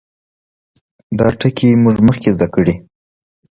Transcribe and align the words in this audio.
دا 1.17 1.27
ټګي 1.39 1.69
موږ 1.83 1.95
مخکې 2.07 2.29
زده 2.35 2.47
کړې. 2.53 2.73